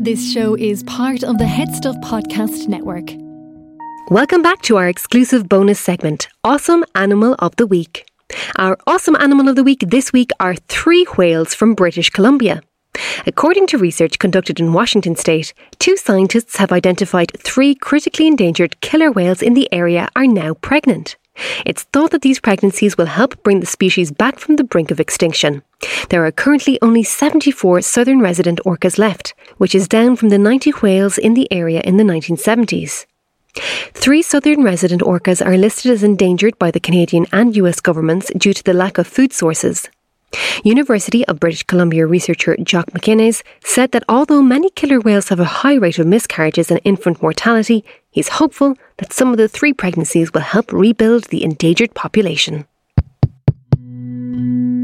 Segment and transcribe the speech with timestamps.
[0.00, 3.10] This show is part of the Headstuff Podcast Network.
[4.10, 8.08] Welcome back to our exclusive bonus segment, Awesome Animal of the Week.
[8.56, 12.62] Our Awesome Animal of the Week this week are three whales from British Columbia.
[13.26, 19.10] According to research conducted in Washington state, two scientists have identified three critically endangered killer
[19.10, 21.16] whales in the area are now pregnant.
[21.64, 25.00] It's thought that these pregnancies will help bring the species back from the brink of
[25.00, 25.62] extinction.
[26.10, 30.70] There are currently only 74 southern resident orcas left, which is down from the 90
[30.82, 33.06] whales in the area in the 1970s.
[33.92, 38.54] Three southern resident orcas are listed as endangered by the Canadian and US governments due
[38.54, 39.88] to the lack of food sources.
[40.62, 45.44] University of British Columbia researcher Jock McInnes said that although many killer whales have a
[45.44, 50.32] high rate of miscarriages and infant mortality, he's hopeful that some of the three pregnancies
[50.32, 52.66] will help rebuild the endangered population.